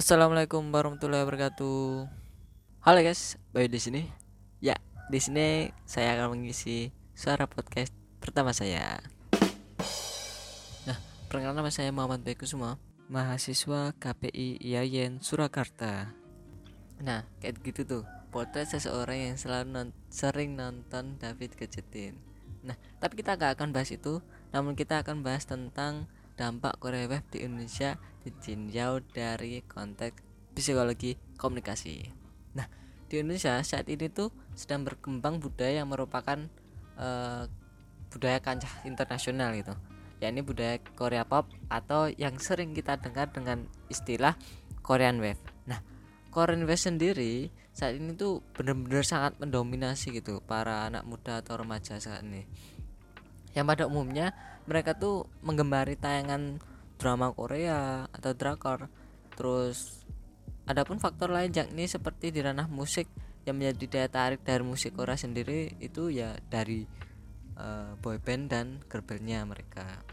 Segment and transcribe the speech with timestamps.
[0.00, 2.08] Assalamualaikum warahmatullahi wabarakatuh.
[2.88, 4.02] Halo guys, baik di sini.
[4.56, 4.72] Ya,
[5.12, 9.04] di sini saya akan mengisi suara podcast pertama saya.
[10.88, 10.96] Nah,
[11.28, 12.80] perkenalkan nama saya Muhammad Baik Kusuma,
[13.12, 16.16] mahasiswa KPI IAIN Surakarta.
[17.04, 22.16] Nah, kayak gitu tuh, potret seseorang yang selalu non sering nonton David Kejetin.
[22.64, 26.08] Nah, tapi kita gak akan bahas itu, namun kita akan bahas tentang
[26.40, 30.24] dampak Korea Web di Indonesia ditinjau dari konteks
[30.56, 32.08] psikologi komunikasi.
[32.56, 32.64] Nah,
[33.12, 36.48] di Indonesia saat ini tuh sedang berkembang budaya yang merupakan
[36.96, 37.44] uh,
[38.08, 39.76] budaya kancah internasional gitu.
[40.20, 44.36] yakni budaya Korea pop atau yang sering kita dengar dengan istilah
[44.84, 45.40] Korean Wave.
[45.64, 45.80] Nah,
[46.28, 51.96] Korean Wave sendiri saat ini tuh benar-benar sangat mendominasi gitu para anak muda atau remaja
[51.96, 52.44] saat ini.
[53.56, 54.26] Yang pada umumnya
[54.68, 56.62] mereka tuh menggemari tayangan
[57.00, 58.86] drama Korea atau drakor.
[59.34, 60.04] Terus
[60.68, 63.08] adapun faktor lain yakni seperti di ranah musik
[63.48, 66.84] yang menjadi daya tarik dari musik Korea sendiri itu ya dari
[67.56, 70.04] uh, boyband dan girlbandnya mereka.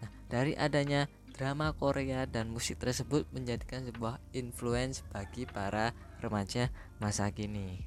[0.00, 5.92] Nah dari adanya drama Korea dan musik tersebut menjadikan sebuah influence bagi para
[6.24, 7.84] remaja masa kini.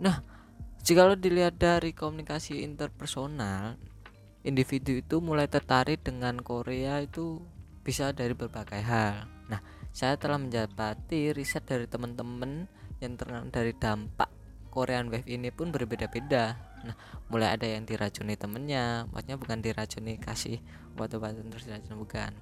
[0.00, 0.41] Nah
[0.82, 3.78] jika lo dilihat dari komunikasi interpersonal
[4.42, 7.38] individu itu mulai tertarik dengan Korea itu
[7.86, 9.30] bisa dari berbagai hal.
[9.46, 9.62] Nah,
[9.94, 12.66] saya telah menjabati riset dari teman-teman
[12.98, 14.26] yang terkena dari dampak
[14.74, 16.58] Korean Wave ini pun berbeda-beda.
[16.82, 16.98] Nah,
[17.30, 20.58] mulai ada yang diracuni temennya, maksudnya bukan diracuni kasih
[20.98, 22.34] obat-obatan terus diracuni bukan.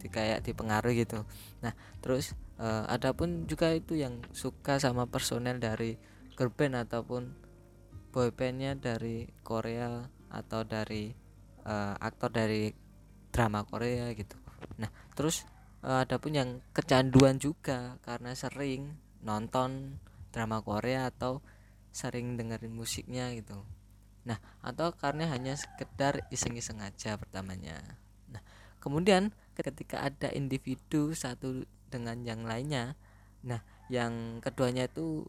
[0.00, 1.28] Di kayak dipengaruhi gitu.
[1.60, 6.00] Nah, terus uh, ada pun juga itu yang suka sama personel dari
[6.38, 7.41] girl band ataupun
[8.12, 11.10] boybandnya dari Korea atau dari
[11.64, 12.68] uh, aktor dari
[13.32, 14.36] drama Korea gitu.
[14.76, 15.48] Nah terus
[15.82, 19.96] uh, ada pun yang kecanduan juga karena sering nonton
[20.30, 21.40] drama Korea atau
[21.92, 23.64] sering dengerin musiknya gitu.
[24.28, 27.80] Nah atau karena hanya sekedar iseng-iseng aja pertamanya.
[28.28, 28.44] Nah
[28.78, 32.96] kemudian ketika ada individu satu dengan yang lainnya
[33.44, 33.60] nah
[33.92, 35.26] yang keduanya itu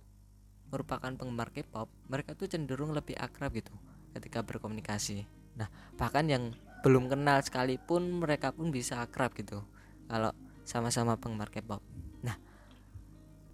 [0.74, 3.74] merupakan penggemar K-pop mereka tuh cenderung lebih akrab gitu
[4.18, 6.44] ketika berkomunikasi Nah, bahkan yang
[6.84, 9.64] belum kenal sekalipun mereka pun bisa akrab gitu
[10.10, 10.34] kalau
[10.68, 11.80] sama-sama penggemar K-pop.
[12.26, 12.36] Nah,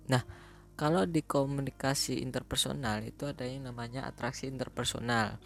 [0.09, 0.23] nah
[0.73, 5.37] kalau di komunikasi interpersonal itu ada yang namanya atraksi interpersonal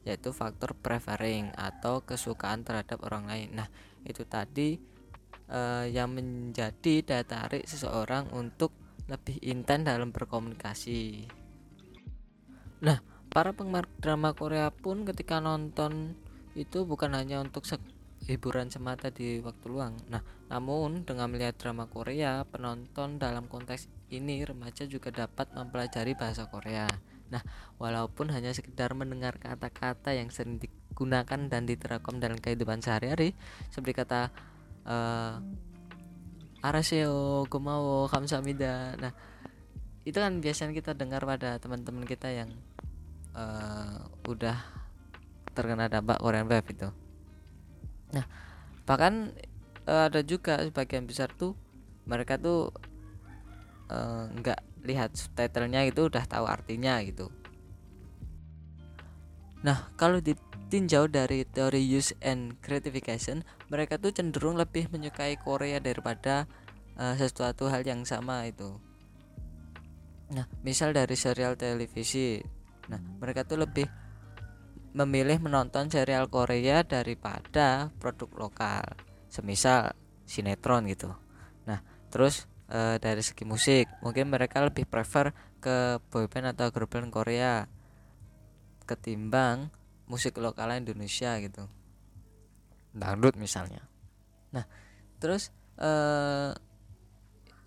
[0.00, 3.48] yaitu faktor preferring atau kesukaan terhadap orang lain.
[3.52, 3.68] Nah,
[4.04, 4.80] itu tadi
[5.48, 8.72] eh, yang menjadi daya tarik seseorang untuk
[9.10, 11.26] lebih intens dalam berkomunikasi.
[12.80, 16.16] Nah, para penggemar drama Korea pun ketika nonton
[16.54, 17.66] itu bukan hanya untuk
[18.26, 19.96] hiburan semata di waktu luang.
[20.08, 26.46] Nah, namun dengan melihat drama Korea, penonton dalam konteks ini remaja juga dapat mempelajari bahasa
[26.50, 26.86] Korea.
[27.30, 27.42] Nah,
[27.78, 33.38] walaupun hanya sekedar mendengar kata-kata yang sering digunakan dan diterapkan dalam kehidupan sehari-hari,
[33.70, 34.34] seperti kata
[34.84, 35.38] uh,
[36.60, 38.96] Araseo, Gomawo, Kamsamida.
[39.00, 39.12] Nah,
[40.04, 42.50] itu kan biasanya kita dengar pada teman-teman kita yang
[43.36, 44.56] uh, udah
[45.56, 46.88] terkena dampak Korean Wave itu.
[48.12, 48.24] Nah,
[48.84, 49.32] bahkan
[49.88, 51.56] uh, ada juga sebagian besar tuh
[52.04, 52.72] mereka tuh
[53.92, 57.28] uh, nggak lihat subtitlenya itu udah tahu artinya gitu.
[59.60, 60.24] Nah, kalau
[60.70, 66.46] ditinjau dari teori use and gratification, mereka tuh cenderung lebih menyukai Korea daripada
[66.94, 68.78] uh, sesuatu hal yang sama itu.
[70.30, 72.38] Nah, misal dari serial televisi
[72.90, 73.86] Nah, mereka tuh lebih
[74.90, 78.84] memilih menonton serial Korea daripada produk lokal.
[79.30, 79.94] Semisal
[80.26, 81.14] sinetron gitu.
[81.70, 81.78] Nah,
[82.10, 85.30] terus e, dari segi musik, mungkin mereka lebih prefer
[85.62, 87.70] ke boyband atau girl band Korea
[88.90, 89.70] ketimbang
[90.10, 91.70] musik lokal Indonesia gitu.
[92.90, 93.86] Dangdut misalnya.
[94.50, 94.66] Nah,
[95.22, 96.50] terus eh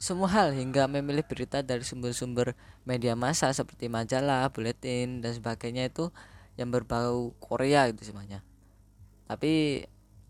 [0.03, 6.11] semua hal hingga memilih berita dari sumber-sumber media massa seperti majalah, buletin dan sebagainya itu
[6.59, 8.43] yang berbau Korea itu semuanya.
[9.31, 9.79] Tapi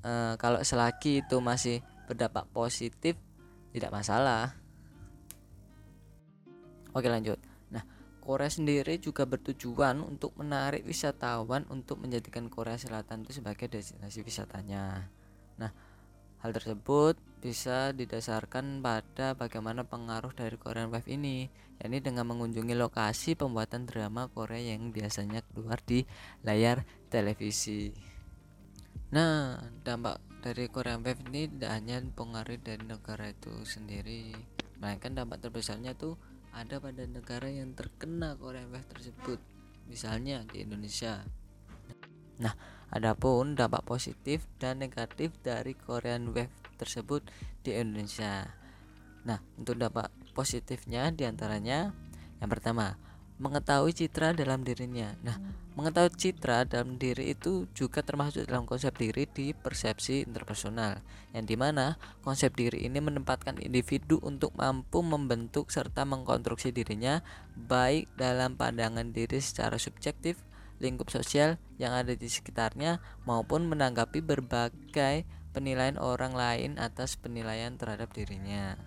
[0.06, 3.18] e, kalau selagi itu masih berdampak positif
[3.74, 4.54] tidak masalah.
[6.94, 7.42] Oke lanjut.
[8.24, 15.12] Korea sendiri juga bertujuan untuk menarik wisatawan untuk menjadikan Korea Selatan itu sebagai destinasi wisatanya.
[15.60, 15.76] Nah,
[16.44, 21.48] Hal tersebut bisa didasarkan pada bagaimana pengaruh dari Korean Wave ini,
[21.80, 26.04] yakni dengan mengunjungi lokasi pembuatan drama Korea yang biasanya keluar di
[26.44, 27.96] layar televisi.
[29.16, 29.56] Nah,
[29.88, 34.36] dampak dari Korean Wave ini tidak hanya pengaruh dari negara itu sendiri,
[34.84, 36.20] melainkan dampak terbesarnya tuh
[36.54, 39.42] ada pada negara yang terkena Korean Wave tersebut,
[39.90, 41.26] misalnya di Indonesia.
[42.40, 42.54] Nah,
[42.94, 47.26] adapun dampak positif dan negatif dari Korean Wave tersebut
[47.66, 48.54] di Indonesia.
[49.26, 51.90] Nah, untuk dampak positifnya di antaranya
[52.38, 53.00] yang pertama,
[53.44, 55.12] mengetahui citra dalam dirinya.
[55.20, 55.36] Nah,
[55.76, 61.04] mengetahui citra dalam diri itu juga termasuk dalam konsep diri di persepsi interpersonal,
[61.36, 67.20] yang di mana konsep diri ini menempatkan individu untuk mampu membentuk serta mengkonstruksi dirinya
[67.60, 70.40] baik dalam pandangan diri secara subjektif,
[70.80, 78.08] lingkup sosial yang ada di sekitarnya, maupun menanggapi berbagai penilaian orang lain atas penilaian terhadap
[78.16, 78.80] dirinya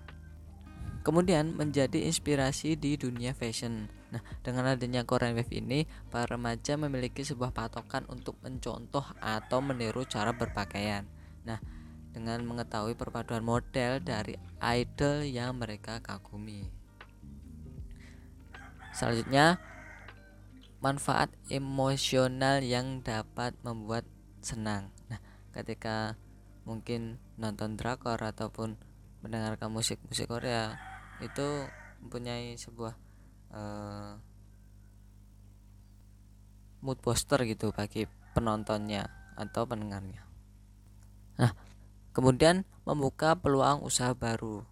[1.06, 3.87] kemudian menjadi inspirasi di dunia fashion.
[4.17, 10.09] Nah, dengan adanya Korean Wave ini, para remaja memiliki sebuah patokan untuk mencontoh atau meniru
[10.09, 11.05] cara berpakaian.
[11.45, 11.61] Nah,
[12.17, 16.65] dengan mengetahui perpaduan model dari idol yang mereka kagumi.
[18.97, 19.61] Selanjutnya,
[20.81, 24.09] manfaat emosional yang dapat membuat
[24.41, 24.89] senang.
[25.13, 25.21] Nah,
[25.53, 26.17] ketika
[26.65, 28.81] mungkin nonton drakor ataupun
[29.21, 30.81] mendengarkan musik-musik Korea
[31.21, 31.69] itu
[32.01, 33.06] mempunyai sebuah
[33.52, 34.19] uh,
[36.82, 40.22] mood booster gitu bagi penontonnya atau pendengarnya.
[41.37, 41.52] Nah,
[42.16, 44.64] kemudian membuka peluang usaha baru.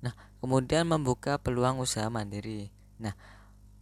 [0.00, 2.70] Nah, kemudian membuka peluang usaha mandiri.
[3.02, 3.12] Nah,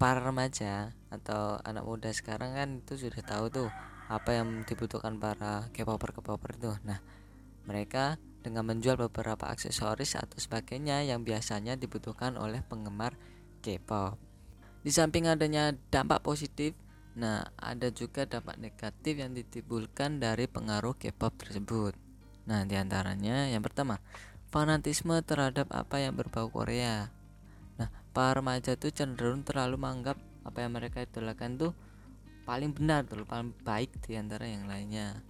[0.01, 3.69] para remaja atau anak muda sekarang kan itu sudah tahu tuh
[4.11, 6.73] apa yang dibutuhkan para K-popper K-popper itu.
[6.83, 6.99] Nah,
[7.65, 13.17] mereka dengan menjual beberapa aksesoris atau sebagainya yang biasanya dibutuhkan oleh penggemar
[13.65, 14.21] K-pop.
[14.85, 16.77] Di samping adanya dampak positif,
[17.17, 21.97] nah ada juga dampak negatif yang ditimbulkan dari pengaruh K-pop tersebut.
[22.45, 23.97] Nah, di antaranya yang pertama,
[24.53, 27.09] fanatisme terhadap apa yang berbau Korea.
[27.81, 31.73] Nah, para remaja itu cenderung terlalu menganggap apa yang mereka idolakan tuh
[32.45, 35.25] paling benar tuh, paling baik di antara yang lainnya.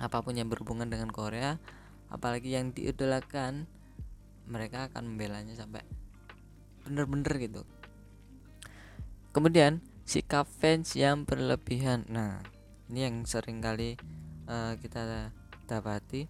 [0.00, 1.60] Apa pun yang berhubungan dengan Korea,
[2.12, 3.64] apalagi yang diidolakan
[4.44, 5.80] mereka akan membelanya sampai
[6.84, 7.62] bener-bener gitu.
[9.32, 12.04] Kemudian sikap fans yang berlebihan.
[12.12, 12.44] Nah
[12.92, 13.96] ini yang sering kali
[14.44, 15.32] uh, kita
[15.64, 16.28] dapati.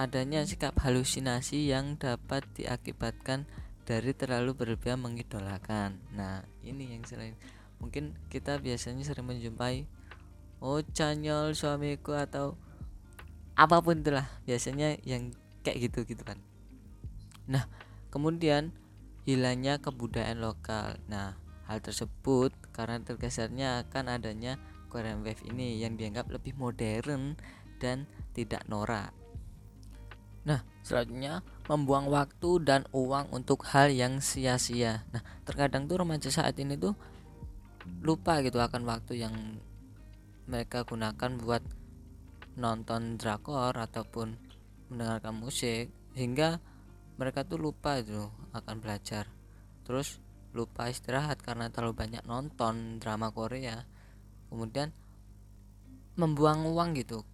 [0.00, 3.44] Adanya sikap halusinasi yang dapat diakibatkan
[3.84, 6.00] dari terlalu berlebihan mengidolakan.
[6.16, 7.36] Nah ini yang sering.
[7.76, 9.84] Mungkin kita biasanya sering menjumpai
[10.64, 12.56] oh canyol suamiku atau
[13.60, 16.40] apa pun itulah biasanya yang kayak gitu gitu kan.
[17.44, 17.68] Nah
[18.08, 18.72] kemudian
[19.28, 20.96] hilangnya kebudayaan lokal.
[21.12, 21.36] Nah
[21.68, 24.56] hal tersebut karena tergesernya akan adanya
[24.88, 27.36] Korean Wave ini yang dianggap lebih modern
[27.78, 29.14] dan tidak norak.
[30.40, 35.04] Nah, selanjutnya membuang waktu dan uang untuk hal yang sia-sia.
[35.12, 36.96] Nah, terkadang tuh remaja saat ini tuh
[38.00, 39.34] lupa gitu akan waktu yang
[40.48, 41.62] mereka gunakan buat
[42.60, 44.36] nonton drakor ataupun
[44.92, 46.60] mendengarkan musik hingga
[47.16, 49.28] mereka tuh lupa itu akan belajar.
[49.84, 50.20] Terus
[50.52, 53.88] lupa istirahat karena terlalu banyak nonton drama Korea.
[54.52, 54.92] Kemudian
[56.18, 57.24] membuang uang gitu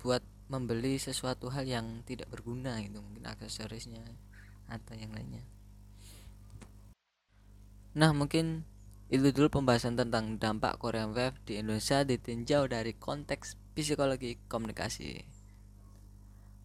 [0.00, 4.02] buat membeli sesuatu hal yang tidak berguna gitu mungkin aksesorisnya
[4.66, 5.46] atau yang lainnya.
[7.94, 8.66] Nah mungkin
[9.10, 15.24] itu dulu pembahasan tentang dampak Korean Wave di Indonesia ditinjau dari konteks psikologi komunikasi.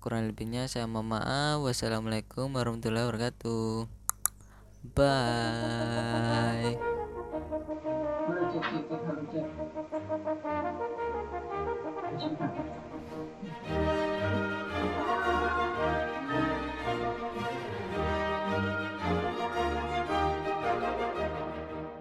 [0.01, 1.65] Kurang lebihnya saya mohon maaf.
[1.65, 3.89] Wassalamualaikum warahmatullahi wabarakatuh.
[4.93, 6.77] Bye.